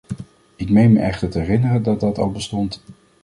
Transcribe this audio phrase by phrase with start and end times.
[0.55, 2.81] Ik meen me echter te herinneren dat dat al bestond.